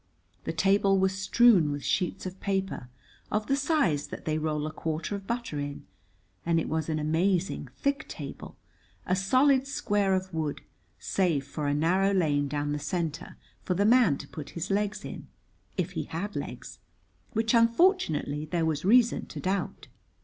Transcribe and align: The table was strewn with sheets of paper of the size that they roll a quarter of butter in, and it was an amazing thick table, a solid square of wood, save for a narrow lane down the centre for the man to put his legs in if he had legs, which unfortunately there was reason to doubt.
The 0.45 0.51
table 0.51 0.97
was 0.97 1.15
strewn 1.15 1.71
with 1.71 1.83
sheets 1.83 2.25
of 2.25 2.39
paper 2.39 2.89
of 3.31 3.45
the 3.45 3.55
size 3.55 4.07
that 4.07 4.25
they 4.25 4.39
roll 4.39 4.65
a 4.65 4.71
quarter 4.71 5.13
of 5.13 5.27
butter 5.27 5.59
in, 5.59 5.85
and 6.43 6.59
it 6.59 6.67
was 6.67 6.89
an 6.89 6.97
amazing 6.97 7.67
thick 7.77 8.07
table, 8.07 8.57
a 9.05 9.15
solid 9.15 9.67
square 9.67 10.15
of 10.15 10.33
wood, 10.33 10.61
save 10.97 11.45
for 11.45 11.67
a 11.67 11.75
narrow 11.75 12.15
lane 12.15 12.47
down 12.47 12.71
the 12.71 12.79
centre 12.79 13.37
for 13.61 13.75
the 13.75 13.85
man 13.85 14.17
to 14.17 14.27
put 14.27 14.49
his 14.57 14.71
legs 14.71 15.05
in 15.05 15.27
if 15.77 15.91
he 15.91 16.05
had 16.05 16.35
legs, 16.35 16.79
which 17.33 17.53
unfortunately 17.53 18.45
there 18.45 18.65
was 18.65 18.83
reason 18.83 19.27
to 19.27 19.39
doubt. 19.39 19.87